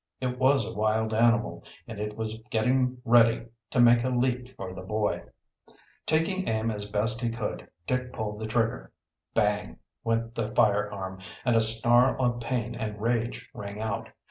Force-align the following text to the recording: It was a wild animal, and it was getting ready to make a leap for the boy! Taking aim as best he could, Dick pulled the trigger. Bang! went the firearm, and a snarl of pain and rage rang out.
It 0.19 0.39
was 0.39 0.65
a 0.67 0.73
wild 0.73 1.13
animal, 1.13 1.63
and 1.87 1.99
it 1.99 2.17
was 2.17 2.41
getting 2.49 2.99
ready 3.05 3.45
to 3.69 3.79
make 3.79 4.03
a 4.03 4.09
leap 4.09 4.47
for 4.55 4.73
the 4.73 4.81
boy! 4.81 5.21
Taking 6.07 6.47
aim 6.47 6.71
as 6.71 6.89
best 6.89 7.21
he 7.21 7.29
could, 7.29 7.69
Dick 7.85 8.11
pulled 8.11 8.39
the 8.39 8.47
trigger. 8.47 8.91
Bang! 9.35 9.77
went 10.03 10.33
the 10.33 10.55
firearm, 10.55 11.19
and 11.45 11.55
a 11.55 11.61
snarl 11.61 12.19
of 12.19 12.39
pain 12.41 12.73
and 12.73 12.99
rage 12.99 13.47
rang 13.53 13.79
out. 13.79 14.09